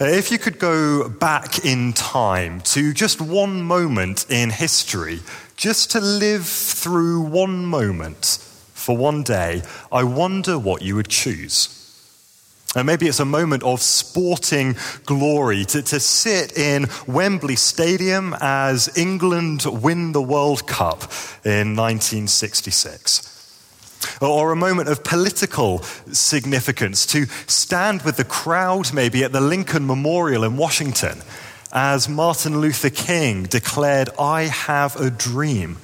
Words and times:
Uh, 0.00 0.04
If 0.04 0.30
you 0.30 0.38
could 0.38 0.60
go 0.60 1.08
back 1.08 1.64
in 1.64 1.92
time 1.92 2.60
to 2.72 2.92
just 2.92 3.20
one 3.20 3.62
moment 3.62 4.26
in 4.30 4.50
history, 4.50 5.18
just 5.56 5.90
to 5.90 6.00
live 6.00 6.46
through 6.46 7.22
one 7.22 7.66
moment 7.66 8.38
for 8.74 8.96
one 8.96 9.24
day, 9.24 9.62
I 9.90 10.04
wonder 10.04 10.56
what 10.56 10.82
you 10.82 10.94
would 10.94 11.08
choose. 11.08 11.74
And 12.76 12.86
maybe 12.86 13.08
it's 13.08 13.18
a 13.18 13.24
moment 13.24 13.64
of 13.64 13.80
sporting 13.80 14.76
glory 15.04 15.64
to, 15.64 15.82
to 15.82 15.98
sit 15.98 16.56
in 16.56 16.86
Wembley 17.08 17.56
Stadium 17.56 18.36
as 18.40 18.96
England 18.96 19.64
win 19.66 20.12
the 20.12 20.22
World 20.22 20.68
Cup 20.68 21.10
in 21.44 21.74
1966. 21.74 23.37
Or 24.20 24.52
a 24.52 24.56
moment 24.56 24.88
of 24.88 25.04
political 25.04 25.82
significance 26.12 27.06
to 27.06 27.26
stand 27.46 28.02
with 28.02 28.16
the 28.16 28.24
crowd, 28.24 28.92
maybe 28.92 29.24
at 29.24 29.32
the 29.32 29.40
Lincoln 29.40 29.86
Memorial 29.86 30.44
in 30.44 30.56
Washington, 30.56 31.22
as 31.72 32.08
Martin 32.08 32.60
Luther 32.60 32.90
King 32.90 33.44
declared, 33.44 34.08
I 34.18 34.44
have 34.44 34.96
a 34.96 35.10
dream, 35.10 35.78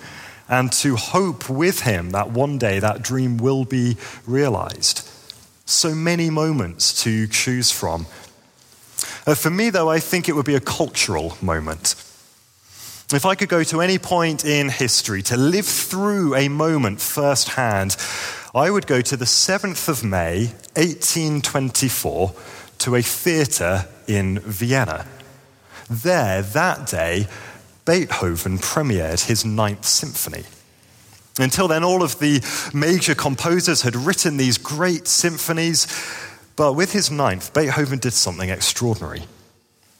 and 0.48 0.73
to 0.73 0.96
hope 0.96 1.48
with 1.48 1.80
him 1.80 2.10
that 2.10 2.30
one 2.30 2.59
day 2.59 2.79
that 2.79 3.02
dream 3.02 3.37
will 3.37 3.65
be 3.65 3.96
realized. 4.27 5.09
So 5.66 5.95
many 5.95 6.30
moments 6.30 7.02
to 7.04 7.27
choose 7.27 7.70
from. 7.70 8.06
Uh, 9.27 9.34
for 9.34 9.51
me, 9.51 9.70
though, 9.70 9.88
I 9.88 10.01
think 10.01 10.29
it 10.29 10.32
would 10.32 10.45
be 10.45 10.54
a 10.54 10.60
cultural 10.60 11.37
moment. 11.41 11.95
If 13.13 13.27
I 13.27 13.35
could 13.35 13.51
go 13.51 13.63
to 13.65 13.83
any 13.83 13.99
point 13.99 14.45
in 14.45 14.71
history 14.71 15.23
to 15.25 15.37
live 15.37 15.67
through 15.67 16.35
a 16.35 16.49
moment 16.49 17.03
firsthand, 17.03 17.97
I 18.55 18.71
would 18.71 18.87
go 18.87 19.03
to 19.03 19.17
the 19.17 19.27
7th 19.27 19.89
of 19.89 20.03
May, 20.03 20.47
1824, 20.77 22.35
to 22.79 22.95
a 22.97 23.03
theatre 23.03 23.87
in 24.07 24.39
Vienna. 24.39 25.07
There, 25.91 26.41
that 26.41 26.87
day, 26.87 27.29
Beethoven 27.85 28.59
premiered 28.59 29.27
his 29.27 29.45
Ninth 29.45 29.85
Symphony. 29.85 30.45
Until 31.39 31.68
then, 31.68 31.85
all 31.85 32.02
of 32.02 32.18
the 32.21 32.41
major 32.73 33.15
composers 33.15 33.83
had 33.83 33.96
written 33.96 34.39
these 34.39 34.57
great 34.57 35.07
symphonies, 35.07 35.87
but 36.57 36.73
with 36.73 36.93
his 36.93 37.11
ninth, 37.11 37.52
Beethoven 37.52 37.99
did 37.99 38.13
something 38.13 38.49
extraordinary. 38.49 39.24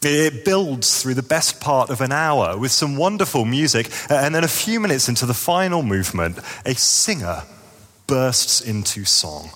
It 0.05 0.45
builds 0.45 1.03
through 1.03 1.15
the 1.15 1.23
best 1.23 1.61
part 1.61 1.91
of 1.91 2.01
an 2.01 2.13
hour 2.13 2.59
with 2.59 2.73
some 2.73 2.97
wonderful 2.97 3.45
music, 3.45 3.91
uh, 4.11 4.15
and 4.15 4.35
then 4.35 4.45
a 4.45 4.49
few 4.49 4.81
minutes 4.81 5.09
into 5.09 5.27
the 5.27 5.35
final 5.35 5.83
movement, 5.83 6.39
a 6.67 6.75
singer 6.75 7.43
bursts 8.07 8.61
into 8.61 9.05
song. 9.05 9.51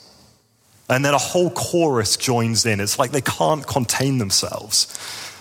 And 0.88 1.04
then 1.04 1.12
a 1.12 1.18
whole 1.18 1.50
chorus 1.50 2.16
joins 2.16 2.64
in. 2.64 2.80
It's 2.80 2.98
like 2.98 3.10
they 3.10 3.20
can't 3.20 3.66
contain 3.66 4.18
themselves. 4.18 4.86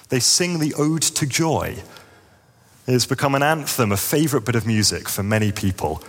They 0.09 0.19
sing 0.19 0.59
the 0.59 0.73
Ode 0.73 1.01
to 1.01 1.25
Joy. 1.25 1.77
It's 2.85 3.05
become 3.05 3.35
an 3.35 3.43
anthem, 3.43 3.91
a 3.91 3.97
favorite 3.97 4.45
bit 4.45 4.55
of 4.55 4.67
music 4.67 5.07
for 5.07 5.23
many 5.23 5.51
people. 5.51 6.03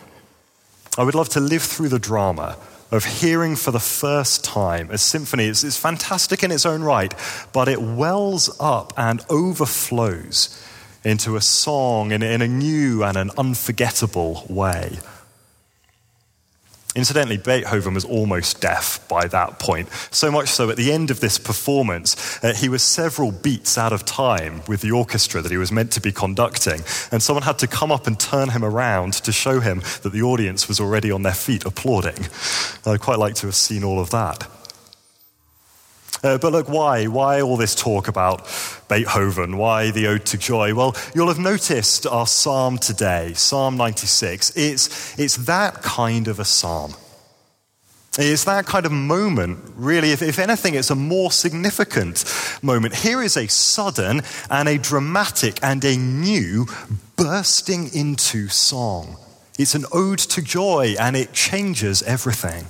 I 0.96 1.04
would 1.04 1.14
love 1.14 1.28
to 1.30 1.40
live 1.40 1.62
through 1.62 1.88
the 1.88 1.98
drama 1.98 2.56
of 2.90 3.04
hearing 3.04 3.56
for 3.56 3.70
the 3.70 3.80
first 3.80 4.44
time 4.44 4.90
a 4.90 4.98
symphony. 4.98 5.46
It's, 5.46 5.64
it's, 5.64 5.76
fantastic 5.76 6.42
in 6.42 6.50
its 6.50 6.64
own 6.64 6.82
right, 6.82 7.14
but 7.52 7.68
it 7.68 7.80
wells 7.80 8.50
up 8.60 8.92
and 8.96 9.24
overflows 9.28 10.64
into 11.04 11.36
a 11.36 11.40
song 11.40 12.12
in, 12.12 12.22
in 12.22 12.42
a 12.42 12.48
new 12.48 13.04
and 13.04 13.16
an 13.16 13.30
unforgettable 13.36 14.44
way. 14.48 14.98
Incidentally, 16.96 17.36
Beethoven 17.36 17.92
was 17.92 18.04
almost 18.04 18.60
deaf 18.60 19.06
by 19.08 19.26
that 19.28 19.58
point. 19.58 19.88
So 20.10 20.30
much 20.30 20.48
so, 20.48 20.70
at 20.70 20.76
the 20.76 20.90
end 20.90 21.10
of 21.10 21.20
this 21.20 21.38
performance, 21.38 22.42
uh, 22.42 22.54
he 22.54 22.68
was 22.68 22.82
several 22.82 23.30
beats 23.30 23.76
out 23.76 23.92
of 23.92 24.04
time 24.06 24.62
with 24.66 24.80
the 24.80 24.90
orchestra 24.90 25.42
that 25.42 25.50
he 25.50 25.58
was 25.58 25.70
meant 25.70 25.92
to 25.92 26.00
be 26.00 26.12
conducting. 26.12 26.80
And 27.12 27.22
someone 27.22 27.42
had 27.42 27.58
to 27.58 27.66
come 27.66 27.92
up 27.92 28.06
and 28.06 28.18
turn 28.18 28.48
him 28.50 28.64
around 28.64 29.12
to 29.14 29.32
show 29.32 29.60
him 29.60 29.82
that 30.02 30.12
the 30.12 30.22
audience 30.22 30.66
was 30.66 30.80
already 30.80 31.10
on 31.10 31.22
their 31.22 31.34
feet 31.34 31.66
applauding. 31.66 32.26
I'd 32.86 33.00
quite 33.00 33.18
like 33.18 33.34
to 33.36 33.46
have 33.46 33.54
seen 33.54 33.84
all 33.84 34.00
of 34.00 34.10
that. 34.10 34.48
Uh, 36.22 36.38
but 36.38 36.52
look, 36.52 36.68
why? 36.68 37.06
Why 37.06 37.40
all 37.40 37.56
this 37.56 37.74
talk 37.74 38.08
about 38.08 38.46
Beethoven? 38.88 39.56
Why 39.56 39.90
the 39.90 40.08
Ode 40.08 40.26
to 40.26 40.38
Joy? 40.38 40.74
Well, 40.74 40.96
you'll 41.14 41.28
have 41.28 41.38
noticed 41.38 42.06
our 42.06 42.26
psalm 42.26 42.78
today, 42.78 43.34
Psalm 43.34 43.76
96. 43.76 44.56
It's, 44.56 45.18
it's 45.18 45.36
that 45.36 45.82
kind 45.82 46.28
of 46.28 46.40
a 46.40 46.44
psalm. 46.44 46.94
It's 48.20 48.44
that 48.44 48.66
kind 48.66 48.84
of 48.84 48.90
moment, 48.90 49.60
really. 49.76 50.10
If, 50.10 50.22
if 50.22 50.40
anything, 50.40 50.74
it's 50.74 50.90
a 50.90 50.96
more 50.96 51.30
significant 51.30 52.24
moment. 52.62 52.96
Here 52.96 53.22
is 53.22 53.36
a 53.36 53.46
sudden 53.46 54.22
and 54.50 54.68
a 54.68 54.76
dramatic 54.76 55.60
and 55.62 55.84
a 55.84 55.96
new 55.96 56.66
bursting 57.14 57.94
into 57.94 58.48
song. 58.48 59.16
It's 59.56 59.76
an 59.76 59.84
ode 59.92 60.18
to 60.18 60.42
joy 60.42 60.96
and 60.98 61.16
it 61.16 61.32
changes 61.32 62.02
everything. 62.02 62.66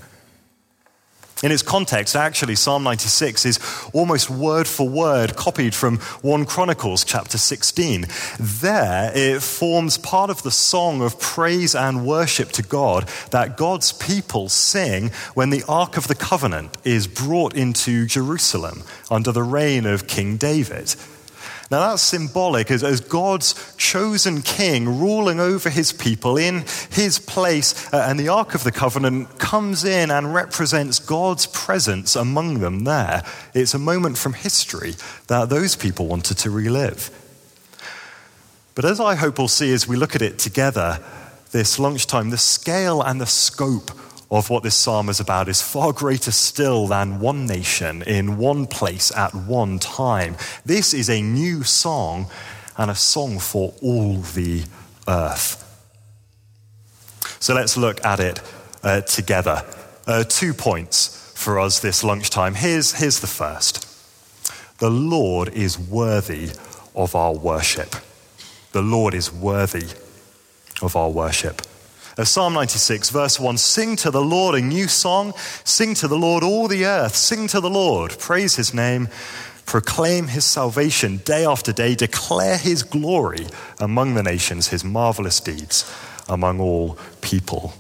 In 1.40 1.52
its 1.52 1.62
context, 1.62 2.16
actually, 2.16 2.56
Psalm 2.56 2.82
96 2.82 3.46
is 3.46 3.60
almost 3.92 4.28
word 4.28 4.66
for 4.66 4.88
word 4.88 5.36
copied 5.36 5.72
from 5.72 5.98
1 6.22 6.46
Chronicles 6.46 7.04
chapter 7.04 7.38
16. 7.38 8.06
There, 8.40 9.12
it 9.14 9.40
forms 9.40 9.98
part 9.98 10.30
of 10.30 10.42
the 10.42 10.50
song 10.50 11.00
of 11.00 11.20
praise 11.20 11.76
and 11.76 12.04
worship 12.04 12.50
to 12.52 12.62
God 12.64 13.08
that 13.30 13.56
God's 13.56 13.92
people 13.92 14.48
sing 14.48 15.10
when 15.34 15.50
the 15.50 15.62
Ark 15.68 15.96
of 15.96 16.08
the 16.08 16.16
Covenant 16.16 16.76
is 16.82 17.06
brought 17.06 17.54
into 17.54 18.06
Jerusalem 18.06 18.82
under 19.08 19.30
the 19.30 19.44
reign 19.44 19.86
of 19.86 20.08
King 20.08 20.38
David. 20.38 20.96
Now, 21.70 21.90
that's 21.90 22.02
symbolic 22.02 22.70
as, 22.70 22.82
as, 22.82 23.00
God's 23.00 23.74
chosen 23.76 24.40
king 24.40 24.98
ruling 24.98 25.38
over 25.38 25.68
his 25.68 25.92
people 25.92 26.38
in 26.38 26.64
his 26.90 27.18
place, 27.18 27.92
uh, 27.92 28.06
and 28.08 28.18
the 28.18 28.30
Ark 28.30 28.54
of 28.54 28.64
the 28.64 28.72
Covenant 28.72 29.38
comes 29.38 29.84
in 29.84 30.10
and 30.10 30.32
represents 30.32 30.98
God's 30.98 31.46
presence 31.46 32.16
among 32.16 32.60
them 32.60 32.84
there. 32.84 33.22
It's 33.52 33.74
a 33.74 33.78
moment 33.78 34.16
from 34.16 34.32
history 34.32 34.94
that 35.26 35.50
those 35.50 35.76
people 35.76 36.06
wanted 36.06 36.38
to 36.38 36.50
relive. 36.50 37.10
But 38.74 38.86
as 38.86 38.98
I 38.98 39.14
hope 39.16 39.38
we'll 39.38 39.48
see 39.48 39.72
as 39.74 39.86
we 39.86 39.96
look 39.96 40.14
at 40.14 40.22
it 40.22 40.38
together 40.38 41.00
this 41.50 41.78
lunchtime, 41.78 42.30
the 42.30 42.38
scale 42.38 43.02
and 43.02 43.20
the 43.20 43.26
scope 43.26 43.90
of 44.30 44.50
what 44.50 44.62
this 44.62 44.74
psalm 44.74 45.08
is 45.08 45.20
about 45.20 45.48
is 45.48 45.62
far 45.62 45.92
greater 45.92 46.30
still 46.30 46.86
than 46.86 47.20
one 47.20 47.46
nation 47.46 48.02
in 48.02 48.36
one 48.36 48.66
place 48.66 49.10
at 49.16 49.34
one 49.34 49.78
time. 49.78 50.36
This 50.66 50.92
is 50.92 51.08
a 51.08 51.22
new 51.22 51.64
song 51.64 52.26
and 52.76 52.90
a 52.90 52.94
song 52.94 53.38
for 53.38 53.74
all 53.82 54.18
the 54.18 54.64
earth. 55.08 55.64
So 57.40 57.54
let's 57.54 57.76
look 57.76 58.04
at 58.04 58.20
it 58.20 58.40
uh, 58.82 59.00
together. 59.02 59.64
Uh, 60.06 60.24
two 60.24 60.52
points 60.52 61.32
for 61.34 61.58
us 61.58 61.80
this 61.80 62.04
lunchtime. 62.04 62.54
Here's, 62.54 62.92
here's 62.92 63.20
the 63.20 63.26
first 63.26 63.86
The 64.78 64.90
Lord 64.90 65.48
is 65.50 65.78
worthy 65.78 66.50
of 66.94 67.14
our 67.14 67.32
worship. 67.32 67.96
The 68.72 68.82
Lord 68.82 69.14
is 69.14 69.32
worthy 69.32 69.86
of 70.82 70.94
our 70.96 71.10
worship. 71.10 71.62
Psalm 72.24 72.54
96, 72.54 73.10
verse 73.10 73.38
1 73.38 73.58
Sing 73.58 73.94
to 73.96 74.10
the 74.10 74.22
Lord 74.22 74.56
a 74.56 74.60
new 74.60 74.88
song. 74.88 75.34
Sing 75.64 75.94
to 75.94 76.08
the 76.08 76.18
Lord 76.18 76.42
all 76.42 76.66
the 76.66 76.84
earth. 76.84 77.14
Sing 77.14 77.46
to 77.48 77.60
the 77.60 77.70
Lord. 77.70 78.18
Praise 78.18 78.56
his 78.56 78.74
name. 78.74 79.08
Proclaim 79.66 80.28
his 80.28 80.44
salvation 80.44 81.18
day 81.18 81.44
after 81.44 81.72
day. 81.72 81.94
Declare 81.94 82.58
his 82.58 82.82
glory 82.82 83.46
among 83.78 84.14
the 84.14 84.22
nations, 84.22 84.68
his 84.68 84.82
marvelous 84.82 85.38
deeds 85.38 85.88
among 86.28 86.60
all 86.60 86.98
people. 87.20 87.74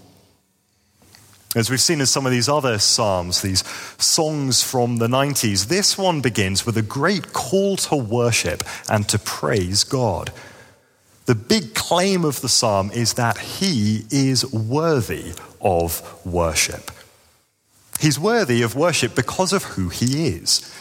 As 1.56 1.70
we've 1.70 1.80
seen 1.80 2.00
in 2.00 2.06
some 2.06 2.26
of 2.26 2.30
these 2.30 2.48
other 2.48 2.78
Psalms, 2.78 3.40
these 3.40 3.64
songs 3.96 4.62
from 4.62 4.98
the 4.98 5.08
90s, 5.08 5.66
this 5.66 5.96
one 5.96 6.20
begins 6.20 6.66
with 6.66 6.76
a 6.76 6.82
great 6.82 7.32
call 7.32 7.76
to 7.76 7.96
worship 7.96 8.62
and 8.88 9.08
to 9.08 9.18
praise 9.18 9.82
God. 9.82 10.30
The 11.28 11.34
big 11.34 11.74
claim 11.74 12.24
of 12.24 12.40
the 12.40 12.48
psalm 12.48 12.90
is 12.90 13.12
that 13.14 13.36
he 13.36 14.06
is 14.10 14.50
worthy 14.50 15.34
of 15.60 16.24
worship. 16.24 16.90
He's 18.00 18.18
worthy 18.18 18.62
of 18.62 18.74
worship 18.74 19.14
because 19.14 19.52
of 19.52 19.62
who 19.64 19.90
he 19.90 20.28
is. 20.28 20.74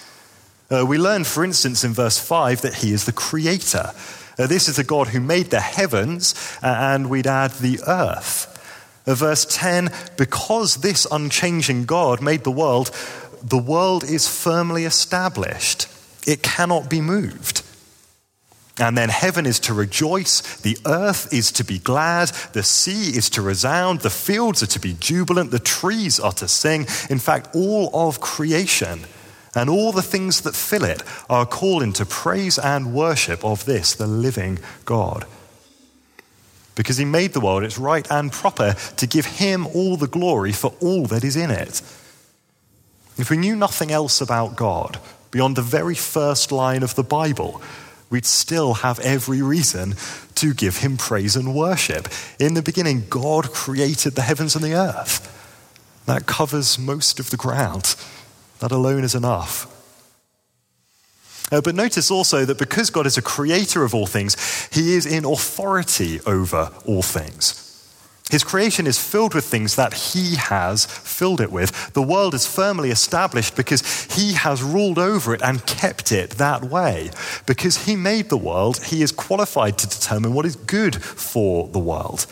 Uh, 0.71 0.85
we 0.85 0.97
learn, 0.97 1.25
for 1.25 1.43
instance, 1.43 1.83
in 1.83 1.91
verse 1.91 2.17
5 2.17 2.61
that 2.61 2.75
he 2.75 2.93
is 2.93 3.03
the 3.03 3.11
creator. 3.11 3.91
Uh, 4.39 4.47
this 4.47 4.69
is 4.69 4.77
the 4.77 4.85
God 4.85 5.09
who 5.09 5.19
made 5.19 5.47
the 5.47 5.59
heavens, 5.59 6.33
uh, 6.63 6.67
and 6.67 7.09
we'd 7.09 7.27
add 7.27 7.51
the 7.51 7.81
earth. 7.85 9.03
Uh, 9.05 9.15
verse 9.15 9.43
10 9.49 9.91
because 10.15 10.77
this 10.77 11.05
unchanging 11.11 11.83
God 11.83 12.21
made 12.21 12.45
the 12.45 12.51
world, 12.51 12.91
the 13.43 13.57
world 13.57 14.05
is 14.05 14.29
firmly 14.29 14.85
established, 14.85 15.89
it 16.25 16.41
cannot 16.41 16.89
be 16.89 17.01
moved. 17.01 17.66
And 18.79 18.95
then 18.95 19.09
heaven 19.09 19.47
is 19.47 19.59
to 19.61 19.73
rejoice, 19.73 20.61
the 20.61 20.77
earth 20.85 21.33
is 21.33 21.51
to 21.53 21.63
be 21.63 21.79
glad, 21.79 22.29
the 22.53 22.61
sea 22.61 23.17
is 23.17 23.29
to 23.31 23.41
resound, 23.41 24.01
the 24.01 24.11
fields 24.11 24.61
are 24.61 24.67
to 24.67 24.79
be 24.79 24.95
jubilant, 24.99 25.49
the 25.49 25.57
trees 25.57 26.19
are 26.19 26.33
to 26.33 26.47
sing. 26.47 26.81
In 27.09 27.17
fact, 27.17 27.55
all 27.55 27.89
of 27.93 28.21
creation 28.21 29.05
and 29.55 29.69
all 29.69 29.91
the 29.91 30.03
things 30.03 30.41
that 30.41 30.55
fill 30.55 30.83
it 30.83 31.01
are 31.27 31.47
called 31.47 31.81
into 31.81 32.05
praise 32.05 32.59
and 32.59 32.93
worship 32.93 33.43
of 33.43 33.65
this, 33.65 33.95
the 33.95 34.05
living 34.05 34.59
God. 34.85 35.25
Because 36.75 36.97
he 36.97 37.05
made 37.05 37.33
the 37.33 37.39
world, 37.39 37.63
it's 37.63 37.79
right 37.79 38.05
and 38.11 38.31
proper 38.31 38.75
to 38.97 39.07
give 39.07 39.25
him 39.25 39.65
all 39.65 39.97
the 39.97 40.05
glory 40.05 40.51
for 40.51 40.75
all 40.79 41.07
that 41.07 41.23
is 41.23 41.35
in 41.35 41.49
it. 41.49 41.81
If 43.17 43.31
we 43.31 43.37
knew 43.37 43.55
nothing 43.55 43.91
else 43.91 44.21
about 44.21 44.55
God 44.55 44.99
beyond 45.31 45.55
the 45.55 45.63
very 45.63 45.95
first 45.95 46.51
line 46.51 46.83
of 46.83 46.93
the 46.93 47.03
Bible, 47.03 47.59
we'd 48.09 48.25
still 48.25 48.75
have 48.75 48.99
every 48.99 49.41
reason 49.41 49.95
to 50.35 50.53
give 50.53 50.77
him 50.77 50.97
praise 50.97 51.35
and 51.35 51.53
worship. 51.53 52.07
In 52.39 52.53
the 52.53 52.61
beginning, 52.61 53.05
God 53.09 53.51
created 53.51 54.15
the 54.15 54.21
heavens 54.21 54.55
and 54.55 54.63
the 54.63 54.73
earth. 54.73 55.33
That 56.05 56.25
covers 56.25 56.79
most 56.79 57.19
of 57.19 57.29
the 57.31 57.37
ground. 57.37 57.95
That 58.59 58.71
alone 58.71 59.03
is 59.03 59.15
enough. 59.15 59.73
Uh, 61.51 61.61
but 61.61 61.75
notice 61.75 62.11
also 62.11 62.45
that 62.45 62.57
because 62.57 62.89
God 62.89 63.05
is 63.05 63.17
a 63.17 63.21
creator 63.21 63.83
of 63.83 63.93
all 63.95 64.07
things, 64.07 64.35
he 64.71 64.95
is 64.95 65.05
in 65.05 65.25
authority 65.25 66.19
over 66.25 66.71
all 66.85 67.01
things. 67.01 67.66
His 68.29 68.43
creation 68.43 68.87
is 68.87 68.99
filled 68.99 69.33
with 69.33 69.45
things 69.45 69.75
that 69.75 69.93
he 69.93 70.35
has 70.35 70.85
filled 70.85 71.39
it 71.39 71.51
with. 71.51 71.93
The 71.93 72.01
world 72.01 72.33
is 72.33 72.45
firmly 72.45 72.89
established 72.89 73.55
because 73.55 74.03
he 74.13 74.33
has 74.33 74.61
ruled 74.61 74.99
over 74.99 75.33
it 75.33 75.41
and 75.41 75.65
kept 75.65 76.11
it 76.11 76.31
that 76.31 76.65
way. 76.65 77.11
Because 77.45 77.85
he 77.85 77.95
made 77.95 78.27
the 78.27 78.37
world, 78.37 78.83
he 78.83 79.01
is 79.01 79.13
qualified 79.13 79.77
to 79.77 79.87
determine 79.87 80.33
what 80.33 80.45
is 80.45 80.57
good 80.57 81.01
for 81.01 81.69
the 81.69 81.79
world. 81.79 82.25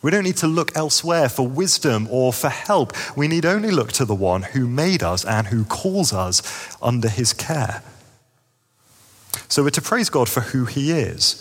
We 0.00 0.10
don't 0.10 0.24
need 0.24 0.38
to 0.38 0.46
look 0.46 0.74
elsewhere 0.76 1.28
for 1.28 1.46
wisdom 1.46 2.08
or 2.10 2.32
for 2.32 2.48
help. 2.48 2.94
We 3.16 3.28
need 3.28 3.44
only 3.44 3.70
look 3.70 3.92
to 3.92 4.06
the 4.06 4.14
one 4.14 4.42
who 4.42 4.66
made 4.66 5.02
us 5.02 5.26
and 5.26 5.46
who 5.46 5.64
calls 5.64 6.12
us 6.12 6.76
under 6.80 7.08
his 7.08 7.34
care. 7.34 7.82
So 9.48 9.62
we're 9.62 9.70
to 9.70 9.82
praise 9.82 10.08
God 10.08 10.28
for 10.28 10.40
who 10.40 10.64
he 10.64 10.90
is. 10.90 11.40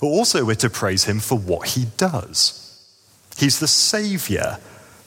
But 0.00 0.08
also, 0.08 0.44
we're 0.44 0.54
to 0.56 0.70
praise 0.70 1.04
him 1.04 1.20
for 1.20 1.38
what 1.38 1.68
he 1.70 1.86
does. 1.96 2.67
He's 3.38 3.60
the 3.60 3.68
Savior, 3.68 4.58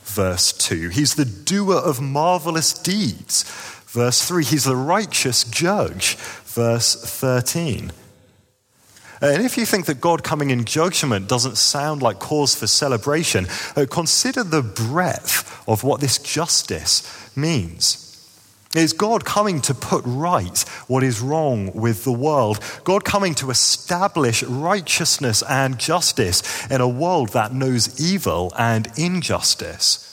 verse 0.06 0.54
2. 0.54 0.90
He's 0.90 1.16
the 1.16 1.26
doer 1.26 1.76
of 1.76 2.00
marvelous 2.00 2.72
deeds, 2.72 3.44
verse 3.88 4.26
3. 4.26 4.46
He's 4.46 4.64
the 4.64 4.76
righteous 4.76 5.44
judge, 5.44 6.16
verse 6.46 6.96
13. 6.96 7.92
And 9.22 9.44
if 9.44 9.58
you 9.58 9.66
think 9.66 9.86
that 9.86 10.00
God 10.02 10.24
coming 10.24 10.50
in 10.50 10.64
judgment 10.64 11.28
doesn't 11.28 11.58
sound 11.58 12.02
like 12.02 12.20
cause 12.20 12.56
for 12.56 12.68
celebration, 12.68 13.48
uh, 13.76 13.86
consider 13.90 14.44
the 14.44 14.64
breadth 14.64 15.68
of 15.68 15.84
what 15.84 16.00
this 16.00 16.18
justice 16.18 17.04
means. 17.36 18.11
Is 18.76 18.94
God 18.94 19.26
coming 19.26 19.60
to 19.62 19.74
put 19.74 20.04
right 20.06 20.60
what 20.88 21.04
is 21.04 21.20
wrong 21.20 21.74
with 21.74 22.06
the 22.06 22.12
world? 22.12 22.60
God 22.86 23.04
coming 23.04 23.36
to 23.36 23.50
establish 23.50 24.44
righteousness 24.44 25.44
and 25.50 25.78
justice 25.78 26.68
in 26.68 26.80
a 26.80 26.88
world 26.88 27.30
that 27.30 27.54
knows 27.54 28.00
evil 28.00 28.54
and 28.58 28.88
injustice? 28.98 30.08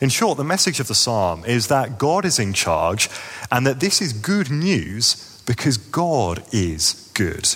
In 0.00 0.08
short, 0.08 0.36
the 0.36 0.42
message 0.42 0.80
of 0.80 0.88
the 0.88 0.96
psalm 0.96 1.44
is 1.44 1.68
that 1.68 1.96
God 1.96 2.24
is 2.24 2.40
in 2.40 2.52
charge 2.54 3.08
and 3.52 3.64
that 3.68 3.78
this 3.78 4.02
is 4.02 4.12
good 4.12 4.50
news 4.50 5.40
because 5.46 5.76
God 5.76 6.42
is 6.52 7.08
good. 7.14 7.54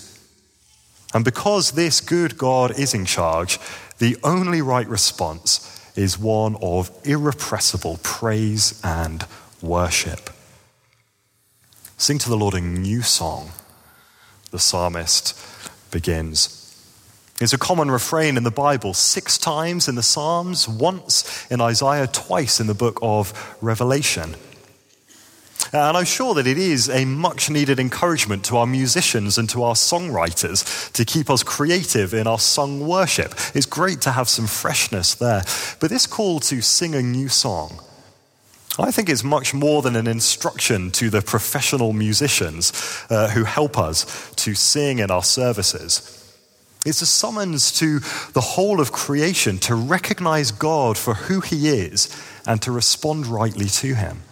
And 1.12 1.24
because 1.24 1.72
this 1.72 2.00
good 2.00 2.38
God 2.38 2.78
is 2.78 2.94
in 2.94 3.04
charge, 3.04 3.58
the 3.98 4.16
only 4.22 4.62
right 4.62 4.86
response 4.86 5.72
is 5.96 6.18
one 6.18 6.54
of 6.62 6.90
irrepressible 7.04 7.98
praise 8.04 8.80
and 8.84 9.26
worship. 9.62 10.30
Sing 11.96 12.18
to 12.18 12.28
the 12.28 12.36
Lord 12.36 12.54
a 12.54 12.60
new 12.60 13.02
song, 13.02 13.50
the 14.50 14.58
psalmist 14.58 15.34
begins. 15.90 16.62
It's 17.40 17.52
a 17.52 17.58
common 17.58 17.90
refrain 17.90 18.36
in 18.36 18.44
the 18.44 18.50
Bible, 18.50 18.94
six 18.94 19.36
times 19.36 19.88
in 19.88 19.94
the 19.94 20.02
Psalms, 20.02 20.66
once 20.66 21.46
in 21.50 21.60
Isaiah, 21.60 22.06
twice 22.06 22.60
in 22.60 22.66
the 22.66 22.74
book 22.74 22.98
of 23.02 23.56
Revelation. 23.60 24.36
And 25.72 25.96
I'm 25.96 26.04
sure 26.04 26.32
that 26.34 26.46
it 26.46 26.58
is 26.58 26.88
a 26.88 27.04
much 27.04 27.50
needed 27.50 27.78
encouragement 27.78 28.44
to 28.46 28.56
our 28.56 28.66
musicians 28.66 29.36
and 29.36 29.50
to 29.50 29.64
our 29.64 29.74
songwriters 29.74 30.92
to 30.92 31.04
keep 31.04 31.28
us 31.28 31.42
creative 31.42 32.14
in 32.14 32.26
our 32.26 32.38
sung 32.38 32.86
worship. 32.86 33.34
It's 33.54 33.66
great 33.66 34.00
to 34.02 34.12
have 34.12 34.28
some 34.28 34.46
freshness 34.46 35.14
there. 35.14 35.42
But 35.80 35.90
this 35.90 36.06
call 36.06 36.40
to 36.40 36.62
sing 36.62 36.94
a 36.94 37.02
new 37.02 37.28
song, 37.28 37.80
I 38.78 38.90
think 38.90 39.08
it's 39.08 39.24
much 39.24 39.54
more 39.54 39.82
than 39.82 39.96
an 39.96 40.06
instruction 40.06 40.90
to 40.92 41.10
the 41.10 41.22
professional 41.22 41.92
musicians 41.92 42.72
uh, 43.08 43.30
who 43.30 43.44
help 43.44 43.78
us 43.78 44.32
to 44.36 44.54
sing 44.54 44.98
in 44.98 45.10
our 45.10 45.22
services. 45.22 46.12
It's 46.84 47.02
a 47.02 47.06
summons 47.06 47.72
to 47.80 48.00
the 48.32 48.40
whole 48.40 48.80
of 48.80 48.92
creation 48.92 49.58
to 49.60 49.74
recognize 49.74 50.50
God 50.52 50.96
for 50.96 51.14
who 51.14 51.40
He 51.40 51.68
is 51.68 52.08
and 52.46 52.60
to 52.62 52.70
respond 52.70 53.26
rightly 53.26 53.66
to 53.66 53.94
Him. 53.94 54.22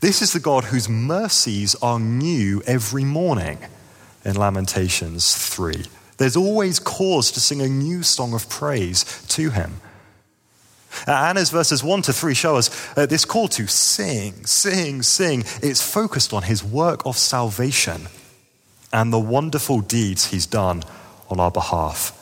This 0.00 0.22
is 0.22 0.32
the 0.32 0.40
God 0.40 0.64
whose 0.64 0.88
mercies 0.88 1.74
are 1.76 1.98
new 1.98 2.62
every 2.66 3.04
morning 3.04 3.58
in 4.24 4.36
Lamentations 4.36 5.34
3. 5.34 5.84
There's 6.18 6.36
always 6.36 6.78
cause 6.78 7.32
to 7.32 7.40
sing 7.40 7.60
a 7.60 7.66
new 7.66 8.02
song 8.02 8.34
of 8.34 8.48
praise 8.48 9.04
to 9.28 9.50
him. 9.50 9.80
And 11.06 11.38
as 11.38 11.50
verses 11.50 11.82
1 11.82 12.02
to 12.02 12.12
3 12.12 12.34
show 12.34 12.56
us, 12.56 12.70
uh, 12.96 13.06
this 13.06 13.24
call 13.24 13.48
to 13.48 13.66
sing, 13.66 14.46
sing, 14.46 15.02
sing, 15.02 15.44
it's 15.62 15.82
focused 15.82 16.32
on 16.32 16.42
his 16.42 16.62
work 16.62 17.04
of 17.06 17.16
salvation 17.16 18.08
and 18.92 19.12
the 19.12 19.18
wonderful 19.18 19.80
deeds 19.80 20.26
he's 20.26 20.46
done 20.46 20.82
on 21.30 21.40
our 21.40 21.50
behalf. 21.50 22.18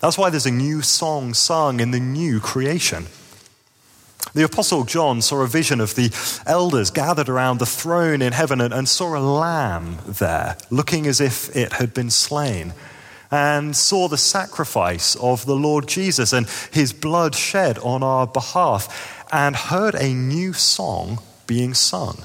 That's 0.00 0.16
why 0.16 0.30
there's 0.30 0.46
a 0.46 0.50
new 0.50 0.80
song 0.80 1.34
sung 1.34 1.80
in 1.80 1.90
the 1.90 2.00
new 2.00 2.40
creation. 2.40 3.06
The 4.32 4.44
Apostle 4.44 4.84
John 4.84 5.22
saw 5.22 5.42
a 5.42 5.46
vision 5.46 5.80
of 5.80 5.94
the 5.94 6.10
elders 6.46 6.90
gathered 6.90 7.28
around 7.28 7.58
the 7.58 7.66
throne 7.66 8.22
in 8.22 8.32
heaven 8.32 8.60
and, 8.60 8.72
and, 8.72 8.88
saw 8.88 9.16
a 9.16 9.18
lamb 9.18 9.98
there, 10.06 10.56
looking 10.70 11.06
as 11.06 11.20
if 11.20 11.54
it 11.56 11.72
had 11.74 11.92
been 11.92 12.10
slain, 12.10 12.72
and 13.30 13.76
saw 13.76 14.08
the 14.08 14.16
sacrifice 14.16 15.16
of 15.16 15.46
the 15.46 15.54
Lord 15.54 15.86
Jesus 15.86 16.32
and 16.32 16.48
his 16.72 16.92
blood 16.92 17.34
shed 17.34 17.78
on 17.78 18.02
our 18.02 18.26
behalf, 18.26 19.26
and 19.32 19.54
heard 19.54 19.94
a 19.94 20.12
new 20.12 20.52
song 20.52 21.20
being 21.46 21.72
sung. 21.74 22.24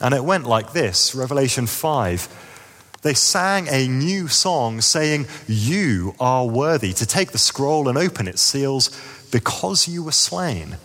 And 0.00 0.12
it 0.14 0.24
went 0.24 0.46
like 0.46 0.72
this 0.72 1.14
Revelation 1.14 1.66
5. 1.66 2.98
They 3.02 3.14
sang 3.14 3.68
a 3.68 3.86
new 3.86 4.26
song 4.26 4.80
saying, 4.80 5.26
You 5.46 6.14
are 6.18 6.44
worthy 6.44 6.92
to 6.94 7.06
take 7.06 7.30
the 7.30 7.38
scroll 7.38 7.88
and 7.88 7.96
open 7.96 8.26
its 8.26 8.42
seals 8.42 8.90
because 9.30 9.86
you 9.86 10.02
were 10.02 10.12
slain. 10.12 10.78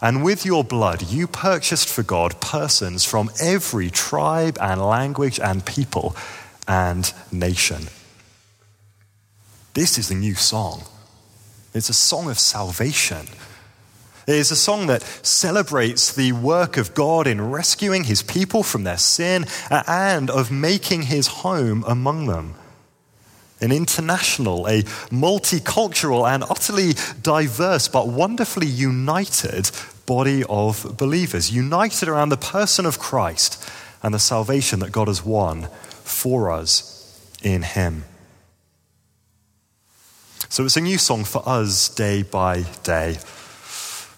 And 0.00 0.24
with 0.24 0.44
your 0.44 0.64
blood, 0.64 1.02
you 1.02 1.28
purchased 1.28 1.88
for 1.88 2.02
God 2.02 2.40
persons 2.40 3.04
from 3.04 3.30
every 3.40 3.88
tribe 3.90 4.58
and 4.60 4.84
language 4.84 5.38
and 5.38 5.64
people 5.64 6.16
and 6.66 7.12
nation. 7.30 7.86
This 9.74 9.98
is 9.98 10.10
a 10.10 10.14
new 10.14 10.34
song. 10.34 10.82
It's 11.74 11.88
a 11.88 11.94
song 11.94 12.30
of 12.30 12.38
salvation. 12.38 13.26
It 14.26 14.36
is 14.36 14.50
a 14.50 14.56
song 14.56 14.86
that 14.86 15.02
celebrates 15.22 16.14
the 16.14 16.32
work 16.32 16.76
of 16.76 16.94
God 16.94 17.26
in 17.26 17.50
rescuing 17.50 18.04
his 18.04 18.22
people 18.22 18.62
from 18.62 18.84
their 18.84 18.98
sin 18.98 19.46
and 19.70 20.30
of 20.30 20.50
making 20.50 21.02
his 21.02 21.26
home 21.26 21.84
among 21.86 22.26
them 22.26 22.54
an 23.62 23.72
international, 23.72 24.66
a 24.66 24.82
multicultural, 25.10 26.28
and 26.28 26.42
utterly 26.42 26.94
diverse 27.22 27.88
but 27.88 28.08
wonderfully 28.08 28.66
united 28.66 29.70
body 30.04 30.42
of 30.48 30.96
believers, 30.96 31.52
united 31.52 32.08
around 32.08 32.30
the 32.30 32.36
person 32.36 32.84
of 32.84 32.98
Christ 32.98 33.64
and 34.02 34.12
the 34.12 34.18
salvation 34.18 34.80
that 34.80 34.90
God 34.90 35.06
has 35.06 35.24
won 35.24 35.68
for 36.02 36.50
us 36.50 37.38
in 37.42 37.62
Him. 37.62 38.04
So 40.52 40.66
it's 40.66 40.76
a 40.76 40.82
new 40.82 40.98
song 40.98 41.24
for 41.24 41.42
us 41.48 41.88
day 41.88 42.22
by 42.22 42.66
day. 42.82 43.16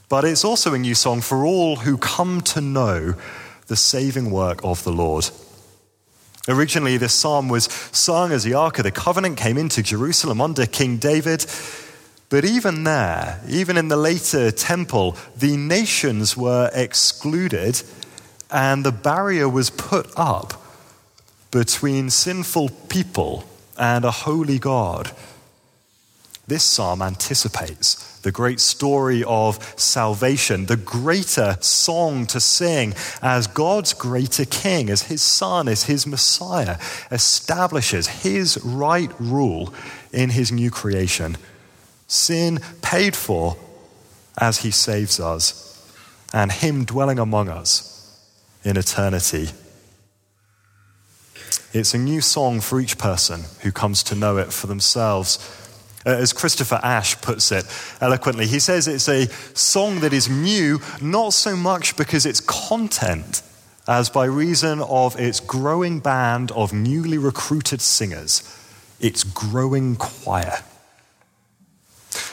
But 0.09 0.25
it's 0.25 0.45
also 0.45 0.75
a 0.75 0.79
new 0.81 0.97
song 0.97 1.21
for 1.21 1.45
all 1.45 1.77
who 1.77 1.97
come 1.97 2.41
to 2.41 2.61
know 2.61 3.15
the 3.69 3.77
saving 3.77 4.33
work 4.33 4.59
of 4.65 4.83
the 4.83 4.91
Lord. 4.91 5.31
Originally, 6.49 6.97
this 6.97 7.15
psalm 7.15 7.49
was 7.49 7.67
sung 7.93 8.33
as 8.33 8.43
the 8.43 8.55
Ark 8.55 8.79
of 8.79 8.83
the 8.83 8.91
Covenant 8.91 9.37
came 9.37 9.57
into 9.57 9.81
Jerusalem 9.81 10.41
under 10.41 10.67
King 10.67 10.97
David. 10.97 11.47
But 12.31 12.45
even 12.45 12.83
there, 12.83 13.41
even 13.49 13.77
in 13.77 13.87
the 13.87 13.97
later 13.97 14.51
temple, 14.51 15.17
the 15.37 15.57
nations 15.57 16.37
were 16.37 16.69
excluded 16.75 17.81
and 18.51 18.85
the 18.85 18.91
barrier 18.91 19.49
was 19.49 19.71
put 19.71 20.11
up 20.17 20.61
between 21.53 22.11
sinful 22.11 22.71
people 22.89 23.45
and 23.79 24.05
a 24.05 24.11
holy 24.11 24.59
God. 24.59 25.13
This 26.47 26.63
psalm 26.63 27.01
anticipates 27.01 28.19
the 28.21 28.33
great 28.33 28.61
story 28.61 29.25
of 29.25 29.75
salvation, 29.79 30.67
the 30.67 30.77
greater 30.77 31.57
song 31.61 32.27
to 32.27 32.41
sing 32.41 32.95
as 33.23 33.47
God's 33.47 33.95
greater 33.95 34.45
king, 34.45 34.91
as 34.91 35.03
his 35.03 35.23
son, 35.23 35.69
as 35.69 35.85
his 35.85 36.07
Messiah, 36.07 36.79
establishes 37.11 38.09
his 38.09 38.59
right 38.63 39.11
rule 39.19 39.73
in 40.13 40.31
his 40.31 40.53
new 40.53 40.71
creation. 40.71 41.37
Sin 42.07 42.61
paid 42.83 43.17
for 43.17 43.57
as 44.37 44.59
he 44.59 44.71
saves 44.71 45.19
us, 45.19 45.71
and 46.33 46.53
him 46.53 46.85
dwelling 46.85 47.19
among 47.19 47.49
us 47.49 48.21
in 48.65 48.77
eternity. 48.77 49.49
It's 51.73 51.95
a 51.95 51.99
new 51.99 52.21
song 52.21 52.61
for 52.61 52.81
each 52.81 52.99
person 52.99 53.45
who 53.63 53.73
comes 53.73 54.03
to 54.05 54.15
know 54.15 54.37
it 54.37 54.53
for 54.53 54.67
themselves 54.67 55.39
uh, 56.07 56.11
as 56.11 56.33
Christopher 56.33 56.81
Ash 56.83 57.21
puts 57.21 57.51
it 57.51 57.65
eloquently, 58.01 58.47
he 58.47 58.59
says 58.59 58.87
it's 58.87 59.09
a 59.09 59.27
song 59.55 60.01
that 60.01 60.13
is 60.13 60.29
new, 60.29 60.81
not 61.01 61.33
so 61.33 61.57
much 61.57 61.97
because 61.97 62.27
its 62.27 62.41
content, 62.41 63.43
as 63.89 64.11
by 64.11 64.25
reason 64.25 64.81
of 64.83 65.19
its 65.19 65.41
growing 65.41 66.01
band 66.01 66.51
of 66.53 66.73
newly 66.73 67.19
recruited 67.19 67.81
singers, 67.81 68.43
its 69.01 69.25
growing 69.25 69.97
choir. 69.97 70.59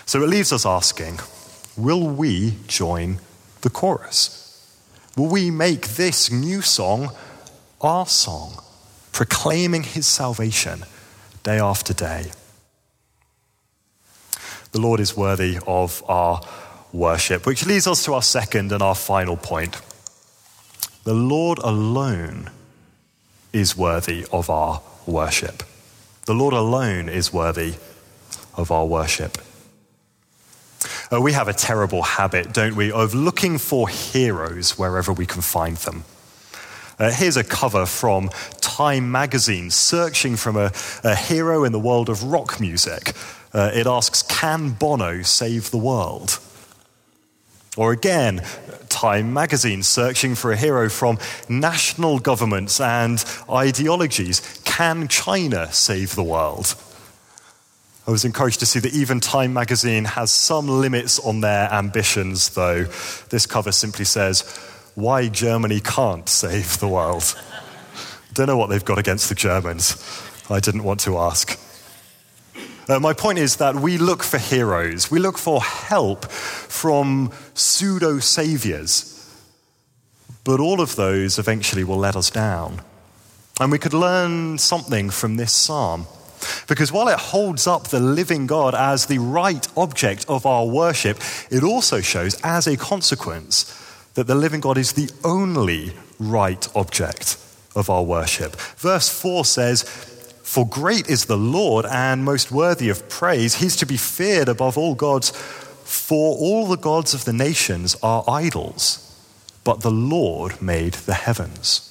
So 0.05 0.21
it 0.23 0.27
leaves 0.27 0.51
us 0.51 0.65
asking 0.65 1.19
will 1.77 2.07
we 2.07 2.55
join 2.67 3.19
the 3.61 3.69
chorus? 3.69 4.37
Will 5.15 5.29
we 5.29 5.51
make 5.51 5.87
this 5.89 6.31
new 6.31 6.61
song 6.61 7.11
our 7.79 8.05
song, 8.05 8.61
proclaiming 9.11 9.83
his 9.83 10.05
salvation 10.05 10.83
day 11.43 11.59
after 11.59 11.93
day? 11.93 12.31
The 14.71 14.79
Lord 14.79 14.99
is 14.99 15.17
worthy 15.17 15.57
of 15.67 16.03
our 16.07 16.41
worship, 16.93 17.45
which 17.45 17.65
leads 17.65 17.87
us 17.87 18.05
to 18.05 18.13
our 18.13 18.21
second 18.21 18.71
and 18.71 18.81
our 18.81 18.95
final 18.95 19.37
point. 19.37 19.81
The 21.03 21.13
Lord 21.13 21.59
alone 21.59 22.49
is 23.51 23.75
worthy 23.75 24.25
of 24.31 24.49
our 24.49 24.81
worship. 25.05 25.63
The 26.25 26.33
Lord 26.33 26.53
alone 26.53 27.09
is 27.09 27.33
worthy 27.33 27.73
of 28.55 28.71
our 28.71 28.85
worship. 28.85 29.37
Uh, 31.11 31.19
we 31.19 31.33
have 31.33 31.47
a 31.47 31.53
terrible 31.53 32.03
habit, 32.03 32.53
don't 32.53 32.75
we, 32.75 32.91
of 32.91 33.13
looking 33.13 33.57
for 33.57 33.89
heroes 33.89 34.77
wherever 34.77 35.11
we 35.11 35.25
can 35.25 35.41
find 35.41 35.77
them. 35.77 36.05
Uh, 36.97 37.11
here's 37.11 37.35
a 37.35 37.43
cover 37.43 37.85
from 37.85 38.29
Time 38.61 39.11
magazine 39.11 39.69
searching 39.69 40.35
for 40.37 40.57
a, 40.57 40.71
a 41.03 41.15
hero 41.15 41.63
in 41.65 41.71
the 41.71 41.79
world 41.79 42.09
of 42.09 42.23
rock 42.23 42.59
music. 42.59 43.13
Uh, 43.53 43.71
it 43.73 43.87
asks, 43.87 44.21
Can 44.23 44.71
Bono 44.71 45.21
save 45.21 45.71
the 45.71 45.77
world? 45.77 46.39
Or 47.77 47.91
again, 47.91 48.43
Time 48.89 49.33
magazine 49.33 49.81
searching 49.83 50.35
for 50.35 50.51
a 50.51 50.57
hero 50.57 50.89
from 50.89 51.17
national 51.47 52.19
governments 52.19 52.81
and 52.81 53.23
ideologies. 53.49 54.61
Can 54.65 55.07
China 55.07 55.71
save 55.71 56.15
the 56.15 56.23
world? 56.23 56.75
I 58.05 58.11
was 58.11 58.25
encouraged 58.25 58.59
to 58.59 58.65
see 58.65 58.79
that 58.79 58.93
even 58.93 59.21
Time 59.21 59.53
magazine 59.53 60.03
has 60.03 60.31
some 60.31 60.67
limits 60.67 61.19
on 61.19 61.39
their 61.39 61.71
ambitions, 61.71 62.49
though. 62.49 62.83
This 63.29 63.45
cover 63.45 63.71
simply 63.71 64.05
says, 64.05 64.41
Why 64.95 65.29
Germany 65.29 65.79
can't 65.79 66.27
save 66.27 66.79
the 66.79 66.89
world. 66.89 67.35
Don't 68.33 68.47
know 68.47 68.57
what 68.57 68.69
they've 68.69 68.83
got 68.83 68.97
against 68.97 69.29
the 69.29 69.35
Germans. 69.35 69.95
I 70.49 70.59
didn't 70.59 70.83
want 70.83 70.99
to 71.01 71.17
ask. 71.17 71.57
Uh, 72.87 72.99
my 72.99 73.13
point 73.13 73.37
is 73.37 73.57
that 73.57 73.75
we 73.75 73.97
look 73.97 74.23
for 74.23 74.37
heroes, 74.37 75.11
we 75.11 75.19
look 75.19 75.37
for 75.37 75.61
help 75.61 76.25
from 76.31 77.31
pseudo 77.53 78.19
saviors, 78.19 79.07
but 80.43 80.59
all 80.59 80.81
of 80.81 80.95
those 80.95 81.37
eventually 81.37 81.83
will 81.83 81.97
let 81.97 82.15
us 82.15 82.29
down. 82.29 82.81
And 83.59 83.71
we 83.71 83.77
could 83.77 83.93
learn 83.93 84.57
something 84.57 85.11
from 85.11 85.35
this 85.35 85.53
psalm. 85.53 86.07
Because 86.67 86.91
while 86.91 87.07
it 87.07 87.19
holds 87.19 87.67
up 87.67 87.89
the 87.89 87.99
living 87.99 88.47
God 88.47 88.73
as 88.73 89.05
the 89.05 89.19
right 89.19 89.67
object 89.77 90.25
of 90.27 90.47
our 90.47 90.65
worship, 90.65 91.19
it 91.51 91.63
also 91.63 92.01
shows, 92.01 92.39
as 92.43 92.65
a 92.65 92.77
consequence, 92.77 93.77
that 94.15 94.25
the 94.25 94.35
living 94.35 94.59
God 94.59 94.79
is 94.79 94.93
the 94.93 95.11
only 95.23 95.93
right 96.19 96.67
object 96.75 97.37
of 97.75 97.89
our 97.89 98.03
worship. 98.03 98.55
Verse 98.77 99.09
4 99.09 99.45
says, 99.45 100.10
for 100.51 100.67
great 100.67 101.07
is 101.07 101.27
the 101.27 101.37
Lord 101.37 101.85
and 101.85 102.25
most 102.25 102.51
worthy 102.51 102.89
of 102.89 103.07
praise. 103.07 103.55
He's 103.55 103.77
to 103.77 103.85
be 103.85 103.95
feared 103.95 104.49
above 104.49 104.77
all 104.77 104.95
gods. 104.95 105.29
For 105.29 106.35
all 106.35 106.67
the 106.67 106.75
gods 106.75 107.13
of 107.13 107.23
the 107.23 107.31
nations 107.31 107.95
are 108.03 108.25
idols, 108.27 109.17
but 109.63 109.79
the 109.79 109.89
Lord 109.89 110.61
made 110.61 110.95
the 110.95 111.13
heavens. 111.13 111.87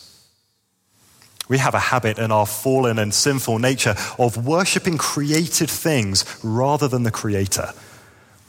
We 1.49 1.57
have 1.57 1.73
a 1.73 1.79
habit 1.79 2.19
in 2.19 2.31
our 2.31 2.45
fallen 2.45 2.99
and 2.99 3.15
sinful 3.15 3.59
nature 3.61 3.95
of 4.19 4.47
worshipping 4.47 4.99
created 4.99 5.71
things 5.71 6.27
rather 6.45 6.87
than 6.87 7.05
the 7.05 7.11
Creator. 7.11 7.73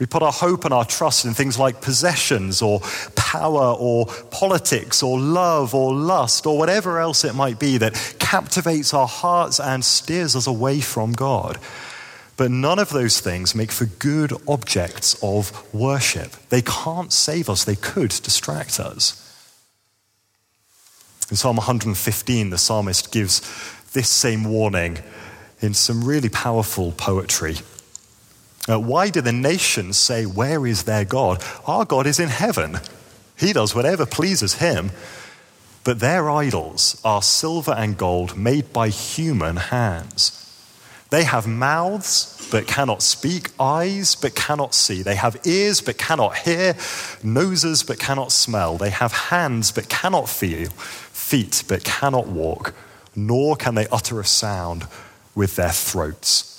We 0.02 0.06
put 0.06 0.24
our 0.24 0.32
hope 0.32 0.64
and 0.64 0.74
our 0.74 0.84
trust 0.84 1.24
in 1.24 1.32
things 1.32 1.60
like 1.60 1.80
possessions 1.80 2.60
or 2.60 2.80
power 3.14 3.76
or 3.78 4.06
politics 4.32 5.00
or 5.00 5.16
love 5.16 5.76
or 5.76 5.94
lust 5.94 6.44
or 6.44 6.58
whatever 6.58 6.98
else 6.98 7.24
it 7.24 7.36
might 7.36 7.60
be 7.60 7.78
that 7.78 8.16
captivates 8.18 8.92
our 8.94 9.06
hearts 9.06 9.60
and 9.60 9.84
steers 9.84 10.34
us 10.34 10.48
away 10.48 10.80
from 10.80 11.12
God. 11.12 11.56
But 12.36 12.50
none 12.50 12.80
of 12.80 12.90
those 12.90 13.20
things 13.20 13.54
make 13.54 13.70
for 13.70 13.84
good 13.86 14.32
objects 14.48 15.16
of 15.22 15.72
worship. 15.72 16.32
They 16.48 16.62
can't 16.62 17.12
save 17.12 17.48
us, 17.48 17.62
they 17.62 17.76
could 17.76 18.10
distract 18.10 18.80
us. 18.80 19.14
In 21.30 21.36
Psalm 21.36 21.58
115, 21.58 22.50
the 22.50 22.58
psalmist 22.58 23.12
gives 23.12 23.40
this 23.92 24.08
same 24.08 24.42
warning 24.42 24.98
in 25.60 25.74
some 25.74 26.02
really 26.02 26.28
powerful 26.28 26.90
poetry. 26.90 27.58
Uh, 28.68 28.78
why 28.78 29.10
do 29.10 29.20
the 29.20 29.32
nations 29.32 29.96
say, 29.96 30.24
Where 30.24 30.66
is 30.66 30.84
their 30.84 31.04
God? 31.04 31.42
Our 31.66 31.84
God 31.84 32.06
is 32.06 32.20
in 32.20 32.28
heaven. 32.28 32.78
He 33.36 33.52
does 33.52 33.74
whatever 33.74 34.06
pleases 34.06 34.54
him. 34.54 34.92
But 35.84 35.98
their 35.98 36.30
idols 36.30 37.00
are 37.04 37.22
silver 37.22 37.72
and 37.72 37.98
gold 37.98 38.36
made 38.36 38.72
by 38.72 38.88
human 38.88 39.56
hands. 39.56 40.38
They 41.10 41.24
have 41.24 41.46
mouths 41.46 42.48
but 42.52 42.66
cannot 42.66 43.02
speak, 43.02 43.50
eyes 43.58 44.14
but 44.14 44.34
cannot 44.34 44.74
see. 44.74 45.02
They 45.02 45.16
have 45.16 45.44
ears 45.44 45.80
but 45.80 45.98
cannot 45.98 46.38
hear, 46.38 46.76
noses 47.22 47.82
but 47.82 47.98
cannot 47.98 48.30
smell. 48.30 48.78
They 48.78 48.90
have 48.90 49.12
hands 49.12 49.72
but 49.72 49.88
cannot 49.88 50.28
feel, 50.28 50.70
feet 50.70 51.64
but 51.66 51.82
cannot 51.82 52.28
walk, 52.28 52.74
nor 53.16 53.56
can 53.56 53.74
they 53.74 53.88
utter 53.88 54.20
a 54.20 54.24
sound 54.24 54.86
with 55.34 55.56
their 55.56 55.72
throats. 55.72 56.51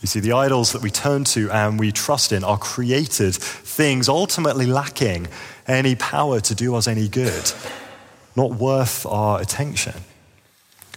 You 0.00 0.06
see, 0.06 0.20
the 0.20 0.32
idols 0.32 0.72
that 0.72 0.82
we 0.82 0.90
turn 0.90 1.24
to 1.24 1.50
and 1.50 1.78
we 1.78 1.90
trust 1.90 2.30
in 2.32 2.44
are 2.44 2.58
created 2.58 3.34
things 3.34 4.08
ultimately 4.08 4.66
lacking 4.66 5.26
any 5.66 5.96
power 5.96 6.40
to 6.40 6.54
do 6.54 6.76
us 6.76 6.86
any 6.86 7.08
good, 7.08 7.52
not 8.36 8.52
worth 8.52 9.04
our 9.06 9.40
attention. 9.40 9.94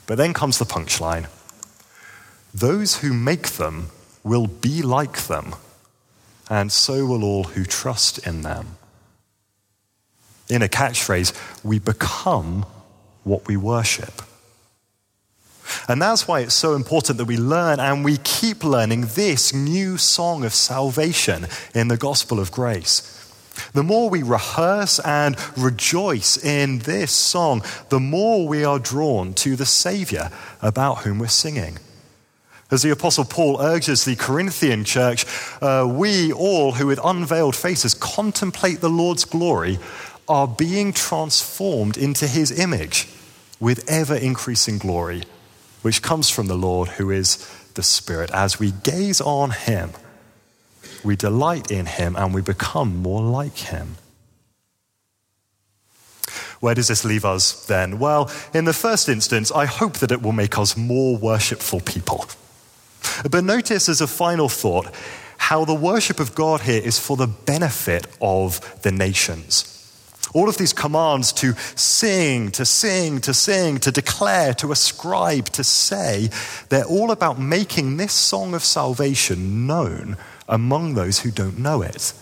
But 0.06 0.18
then 0.18 0.34
comes 0.34 0.58
the 0.60 0.66
punchline 0.66 1.28
those 2.54 2.98
who 2.98 3.14
make 3.14 3.52
them 3.52 3.88
will 4.24 4.48
be 4.48 4.82
like 4.82 5.28
them, 5.28 5.56
and 6.50 6.72
so 6.72 7.06
will 7.06 7.24
all 7.24 7.46
who 7.46 7.64
trust 7.64 8.18
in 8.28 8.42
them. 8.42 8.76
In 10.50 10.62
a 10.62 10.68
catchphrase, 10.68 11.34
we 11.64 11.80
become 11.80 12.66
what 13.24 13.48
we 13.48 13.56
worship. 13.56 14.22
And 15.88 16.02
that's 16.02 16.28
why 16.28 16.42
it's 16.42 16.54
so 16.54 16.76
important 16.76 17.18
that 17.18 17.26
we 17.26 17.38
learn 17.38 17.80
and 17.80 18.04
we 18.04 18.18
keep 18.18 18.64
learning 18.64 19.08
this 19.16 19.54
new 19.54 19.98
song 19.98 20.44
of 20.44 20.54
salvation 20.54 21.48
in 21.74 21.88
the 21.88 21.98
gospel 21.98 22.40
of 22.40 22.52
grace. 22.52 23.18
The 23.74 23.84
more 23.84 24.10
we 24.10 24.24
rehearse 24.24 25.00
and 25.00 25.36
rejoice 25.58 26.44
in 26.44 26.80
this 26.80 27.12
song, 27.12 27.64
the 27.90 28.00
more 28.00 28.48
we 28.48 28.64
are 28.64 28.80
drawn 28.80 29.34
to 29.36 29.56
the 29.56 29.66
Savior 29.66 30.30
about 30.62 31.00
whom 31.00 31.20
we're 31.20 31.28
singing. 31.28 31.78
As 32.70 32.82
the 32.84 32.92
Apostle 32.92 33.26
Paul 33.26 33.62
urges 33.62 34.06
the 34.06 34.16
Corinthian 34.16 34.86
church, 34.86 35.26
uh, 35.62 35.86
we 35.90 36.32
all 36.32 36.72
who 36.72 36.88
with 36.88 37.00
unveiled 37.04 37.56
faces 37.56 37.94
contemplate 37.94 38.80
the 38.80 38.90
Lord's 38.90 39.26
glory 39.26 39.78
are 40.30 40.48
being 40.48 40.94
transformed 40.94 41.98
into 41.98 42.28
his 42.28 42.58
image 42.58 43.10
with 43.60 43.84
ever 43.90 44.16
increasing 44.16 44.78
glory 44.78 45.24
which 45.82 46.02
comes 46.02 46.30
from 46.30 46.48
the 46.48 46.56
Lord 46.56 46.90
who 46.90 47.10
is 47.10 47.38
the 47.74 47.84
Spirit. 47.84 48.30
As 48.32 48.60
we 48.60 48.72
gaze 48.72 49.22
on 49.22 49.52
Him, 49.52 49.92
we 51.04 51.16
delight 51.16 51.72
in 51.72 51.86
Him 51.86 52.16
and 52.16 52.34
we 52.34 52.42
become 52.42 52.98
more 52.98 53.22
like 53.22 53.58
Him. 53.58 53.96
Where 56.60 56.76
does 56.76 56.90
this 56.90 57.04
leave 57.04 57.26
us 57.26 57.66
then? 57.66 57.98
Well, 57.98 58.30
in 58.54 58.66
the 58.66 58.74
first 58.74 59.10
instance, 59.10 59.52
I 59.52 59.66
hope 59.66 59.94
that 59.94 60.12
it 60.12 60.22
will 60.22 60.32
make 60.32 60.60
us 60.60 60.78
more 60.78 61.18
worshipful 61.18 61.82
people. 61.82 62.28
But 63.30 63.44
notice 63.44 63.90
as 63.90 64.00
a 64.00 64.08
final 64.08 64.48
thought 64.48 64.94
how 65.38 65.66
the 65.66 65.74
worship 65.74 66.20
of 66.20 66.36
God 66.36 66.62
here 66.62 66.82
is 66.82 67.00
for 67.00 67.18
the 67.18 67.26
benefit 67.26 68.06
of 68.22 68.82
the 68.84 68.92
nations. 68.92 69.71
All 70.34 70.48
of 70.48 70.58
these 70.58 70.74
commands 70.74 71.34
to 71.34 71.54
sing, 71.76 72.52
to 72.52 72.66
sing, 72.66 73.20
to 73.22 73.34
sing, 73.34 73.80
to 73.80 73.92
declare, 73.92 74.54
to 74.56 74.72
ascribe, 74.72 75.48
to 75.50 75.64
say, 75.64 76.30
they're 76.70 76.86
all 76.86 77.12
about 77.12 77.40
making 77.40 77.98
this 77.98 78.14
song 78.14 78.54
of 78.54 78.64
salvation 78.64 79.68
known 79.68 80.18
among 80.48 80.94
those 80.94 81.20
who 81.20 81.32
don't 81.32 81.60
know 81.60 81.82
it. 81.82 82.14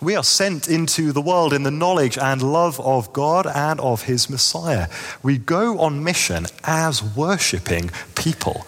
We 0.00 0.14
are 0.14 0.22
sent 0.22 0.68
into 0.68 1.10
the 1.10 1.20
world 1.20 1.52
in 1.52 1.64
the 1.64 1.72
knowledge 1.72 2.18
and 2.18 2.40
love 2.40 2.78
of 2.80 3.12
God 3.12 3.48
and 3.48 3.80
of 3.80 4.02
His 4.02 4.30
Messiah. 4.30 4.88
We 5.24 5.38
go 5.38 5.80
on 5.80 6.04
mission 6.04 6.46
as 6.62 7.02
worshipping 7.02 7.90
people. 8.14 8.64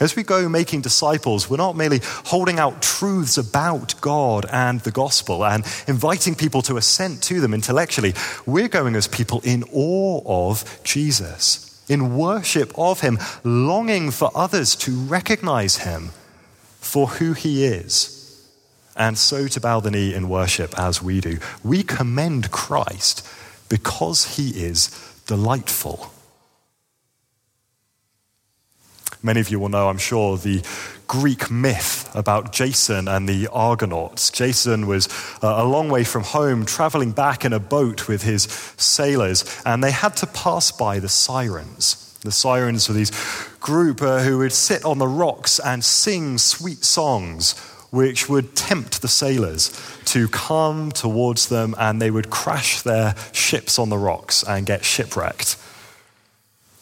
As 0.00 0.14
we 0.14 0.22
go 0.22 0.48
making 0.48 0.82
disciples, 0.82 1.50
we're 1.50 1.56
not 1.56 1.76
merely 1.76 2.00
holding 2.26 2.60
out 2.60 2.82
truths 2.82 3.36
about 3.36 4.00
God 4.00 4.46
and 4.52 4.80
the 4.80 4.92
gospel 4.92 5.44
and 5.44 5.64
inviting 5.88 6.36
people 6.36 6.62
to 6.62 6.76
assent 6.76 7.20
to 7.24 7.40
them 7.40 7.52
intellectually. 7.52 8.14
We're 8.46 8.68
going 8.68 8.94
as 8.94 9.08
people 9.08 9.40
in 9.42 9.64
awe 9.72 10.50
of 10.50 10.80
Jesus, 10.84 11.84
in 11.88 12.16
worship 12.16 12.72
of 12.78 13.00
Him, 13.00 13.18
longing 13.42 14.12
for 14.12 14.30
others 14.36 14.76
to 14.76 14.92
recognize 14.92 15.78
Him 15.78 16.10
for 16.80 17.08
who 17.08 17.32
He 17.32 17.64
is, 17.64 18.14
and 18.94 19.18
so 19.18 19.48
to 19.48 19.60
bow 19.60 19.80
the 19.80 19.90
knee 19.90 20.14
in 20.14 20.28
worship 20.28 20.78
as 20.78 21.02
we 21.02 21.20
do. 21.20 21.38
We 21.64 21.82
commend 21.82 22.52
Christ 22.52 23.26
because 23.68 24.36
He 24.36 24.50
is 24.50 24.90
delightful. 25.26 26.12
Many 29.22 29.40
of 29.40 29.50
you 29.50 29.58
will 29.58 29.68
know, 29.68 29.88
I'm 29.88 29.98
sure, 29.98 30.36
the 30.36 30.62
Greek 31.08 31.50
myth 31.50 32.08
about 32.14 32.52
Jason 32.52 33.08
and 33.08 33.28
the 33.28 33.48
Argonauts. 33.48 34.30
Jason 34.30 34.86
was 34.86 35.08
uh, 35.42 35.54
a 35.58 35.64
long 35.64 35.88
way 35.88 36.04
from 36.04 36.22
home, 36.22 36.64
traveling 36.64 37.12
back 37.12 37.44
in 37.44 37.52
a 37.52 37.58
boat 37.58 38.08
with 38.08 38.22
his 38.22 38.44
sailors, 38.76 39.60
and 39.66 39.82
they 39.82 39.90
had 39.90 40.16
to 40.18 40.26
pass 40.26 40.70
by 40.70 41.00
the 41.00 41.08
sirens. 41.08 42.16
The 42.22 42.32
sirens 42.32 42.88
were 42.88 42.94
these 42.94 43.12
group 43.60 44.02
uh, 44.02 44.20
who 44.20 44.38
would 44.38 44.52
sit 44.52 44.84
on 44.84 44.98
the 44.98 45.08
rocks 45.08 45.58
and 45.58 45.84
sing 45.84 46.38
sweet 46.38 46.84
songs 46.84 47.58
which 47.90 48.28
would 48.28 48.54
tempt 48.54 49.00
the 49.00 49.08
sailors 49.08 49.72
to 50.04 50.28
come 50.28 50.92
towards 50.92 51.48
them 51.48 51.74
and 51.78 52.02
they 52.02 52.10
would 52.10 52.28
crash 52.28 52.82
their 52.82 53.14
ships 53.32 53.78
on 53.78 53.88
the 53.88 53.96
rocks 53.96 54.42
and 54.42 54.66
get 54.66 54.84
shipwrecked. 54.84 55.56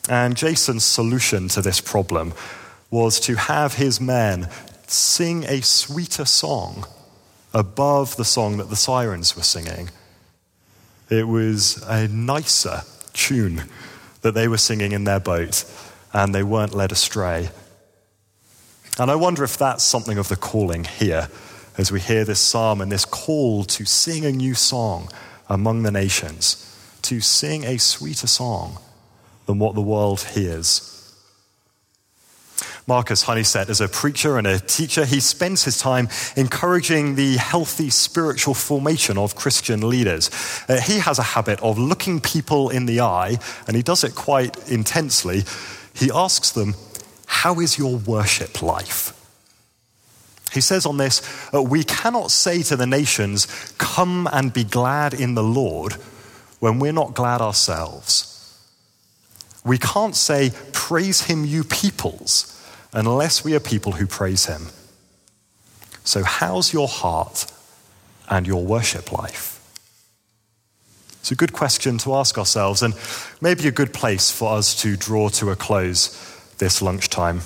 And 0.08 0.36
Jason's 0.36 0.84
solution 0.84 1.48
to 1.48 1.62
this 1.62 1.80
problem 1.80 2.32
was 2.90 3.18
to 3.20 3.34
have 3.34 3.74
his 3.74 4.00
men 4.00 4.48
sing 4.86 5.44
a 5.44 5.60
sweeter 5.62 6.24
song 6.24 6.86
above 7.52 8.16
the 8.16 8.24
song 8.24 8.58
that 8.58 8.70
the 8.70 8.76
sirens 8.76 9.34
were 9.34 9.42
singing. 9.42 9.90
It 11.10 11.26
was 11.26 11.82
a 11.88 12.06
nicer 12.08 12.82
tune 13.12 13.64
that 14.22 14.34
they 14.34 14.46
were 14.46 14.58
singing 14.58 14.92
in 14.92 15.04
their 15.04 15.20
boat, 15.20 15.64
and 16.12 16.34
they 16.34 16.42
weren't 16.42 16.74
led 16.74 16.92
astray. 16.92 17.50
And 18.98 19.10
I 19.10 19.16
wonder 19.16 19.44
if 19.44 19.56
that's 19.56 19.84
something 19.84 20.18
of 20.18 20.28
the 20.28 20.36
calling 20.36 20.84
here 20.84 21.28
as 21.76 21.92
we 21.92 22.00
hear 22.00 22.24
this 22.24 22.40
psalm 22.40 22.80
and 22.80 22.90
this 22.90 23.04
call 23.04 23.64
to 23.64 23.84
sing 23.84 24.24
a 24.24 24.32
new 24.32 24.54
song 24.54 25.10
among 25.48 25.82
the 25.82 25.90
nations, 25.90 26.62
to 27.02 27.20
sing 27.20 27.64
a 27.64 27.78
sweeter 27.78 28.26
song 28.26 28.78
than 29.46 29.58
what 29.58 29.74
the 29.74 29.82
world 29.82 30.20
hears. 30.20 30.92
Marcus 32.88 33.24
Honeysett 33.24 33.68
is 33.68 33.80
a 33.80 33.88
preacher 33.88 34.38
and 34.38 34.46
a 34.46 34.60
teacher. 34.60 35.04
He 35.04 35.18
spends 35.18 35.64
his 35.64 35.76
time 35.76 36.08
encouraging 36.36 37.16
the 37.16 37.36
healthy 37.36 37.90
spiritual 37.90 38.54
formation 38.54 39.18
of 39.18 39.34
Christian 39.34 39.88
leaders. 39.88 40.30
Uh, 40.68 40.80
he 40.80 40.98
has 40.98 41.18
a 41.18 41.24
habit 41.24 41.60
of 41.62 41.78
looking 41.78 42.20
people 42.20 42.70
in 42.70 42.86
the 42.86 43.00
eye, 43.00 43.38
and 43.66 43.76
he 43.76 43.82
does 43.82 44.04
it 44.04 44.14
quite 44.14 44.70
intensely. 44.70 45.42
He 45.94 46.12
asks 46.14 46.52
them, 46.52 46.76
How 47.26 47.58
is 47.58 47.76
your 47.76 47.96
worship 47.96 48.62
life? 48.62 49.12
He 50.52 50.60
says 50.60 50.86
on 50.86 50.96
this, 50.96 51.22
uh, 51.52 51.60
We 51.60 51.82
cannot 51.82 52.30
say 52.30 52.62
to 52.62 52.76
the 52.76 52.86
nations, 52.86 53.48
Come 53.78 54.28
and 54.32 54.52
be 54.52 54.62
glad 54.62 55.12
in 55.12 55.34
the 55.34 55.42
Lord, 55.42 55.94
when 56.60 56.78
we're 56.78 56.92
not 56.92 57.14
glad 57.14 57.40
ourselves. 57.40 58.35
We 59.66 59.78
can't 59.78 60.14
say, 60.14 60.52
Praise 60.72 61.22
him, 61.22 61.44
you 61.44 61.64
peoples, 61.64 62.52
unless 62.92 63.44
we 63.44 63.54
are 63.54 63.60
people 63.60 63.92
who 63.92 64.06
praise 64.06 64.46
him. 64.46 64.68
So, 66.04 66.22
how's 66.22 66.72
your 66.72 66.86
heart 66.86 67.46
and 68.30 68.46
your 68.46 68.64
worship 68.64 69.10
life? 69.10 69.52
It's 71.18 71.32
a 71.32 71.34
good 71.34 71.52
question 71.52 71.98
to 71.98 72.14
ask 72.14 72.38
ourselves, 72.38 72.82
and 72.82 72.94
maybe 73.40 73.66
a 73.66 73.72
good 73.72 73.92
place 73.92 74.30
for 74.30 74.56
us 74.56 74.80
to 74.82 74.96
draw 74.96 75.28
to 75.30 75.50
a 75.50 75.56
close 75.56 76.16
this 76.58 76.80
lunchtime. 76.80 77.40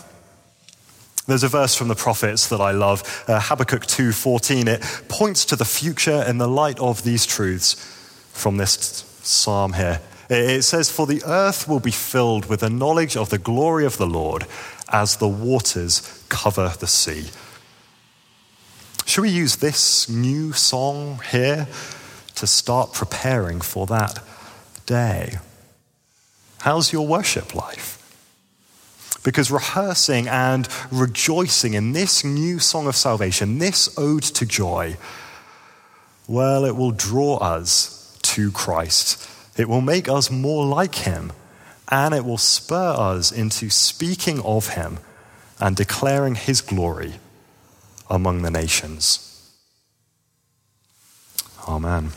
There's 1.27 1.43
a 1.43 1.49
verse 1.49 1.75
from 1.75 1.89
the 1.89 1.95
prophets 1.95 2.49
that 2.49 2.61
I 2.61 2.73
love, 2.73 3.25
uh, 3.29 3.41
Habakkuk 3.41 3.87
2:14. 3.87 4.69
It 4.69 4.83
points 5.09 5.47
to 5.47 5.57
the 5.57 5.65
future 5.65 6.23
in 6.23 6.37
the 6.37 6.49
light 6.49 6.79
of 6.81 7.03
these 7.03 7.25
truths 7.25 7.77
from 8.35 8.59
this 8.59 9.05
psalm 9.23 9.73
here. 9.73 10.03
It 10.31 10.63
says, 10.63 10.91
For 10.91 11.09
the 11.09 11.23
earth 11.27 11.67
will 11.67 11.81
be 11.81 11.91
filled 11.91 12.47
with 12.47 12.61
the 12.61 12.71
knowledge 12.71 13.17
of 13.17 13.31
the 13.31 13.39
glory 13.39 13.85
of 13.85 13.99
the 13.99 14.07
Lord 14.07 14.47
as 14.89 15.17
the 15.17 15.29
waters 15.29 16.25
cover 16.29 16.73
the 16.79 16.87
sea. 16.87 17.31
Should 19.07 19.23
we 19.23 19.31
use 19.31 19.57
this 19.57 20.09
new 20.09 20.53
song 20.53 21.21
here 21.33 21.67
to 22.37 22.47
start 22.47 22.93
preparing 22.93 23.61
for 23.61 23.87
that 23.87 24.21
day? 24.87 25.39
How's 26.61 26.93
your 26.93 27.09
worship 27.09 27.53
life? 27.53 27.97
Because 29.25 29.51
rehearsing 29.51 30.29
and 30.29 30.69
rejoicing 30.93 31.75
in 31.75 31.91
this 31.91 32.25
new 32.25 32.61
song 32.61 32.87
of 32.87 32.95
salvation, 32.95 33.59
this 33.59 33.93
ode 33.99 34.23
to 34.23 34.47
joy, 34.47 34.97
well, 36.29 36.65
it 36.65 36.77
will 36.77 36.93
draw 36.93 37.39
us 37.39 38.17
to 38.23 38.53
Christ 38.53 39.29
it 39.61 39.69
will 39.69 39.81
make 39.81 40.09
us 40.09 40.31
more 40.31 40.65
like 40.65 40.95
him, 40.95 41.33
and 41.91 42.15
it 42.15 42.25
will 42.25 42.39
spur 42.39 42.95
us 42.97 43.31
into 43.31 43.69
speaking 43.69 44.41
of 44.41 44.69
him 44.69 44.99
and 45.61 45.77
declaring 45.77 46.35
his 46.35 46.61
glory 46.61 47.15
among 48.09 48.43
the 48.43 48.51
nations. 48.51 49.27
Amen. 51.69 52.13